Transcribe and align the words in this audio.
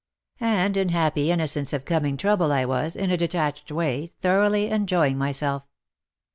And 0.39 0.77
in 0.77 0.89
happy 0.89 1.29
innocence 1.29 1.73
of 1.73 1.85
coming 1.85 2.17
trouble 2.17 2.51
I 2.51 2.65
was, 2.65 2.95
in 2.95 3.11
a 3.11 3.17
detached 3.17 3.71
way, 3.71 4.07
thoroughly 4.19 4.65
enjoying 4.69 5.15
myself. 5.19 5.61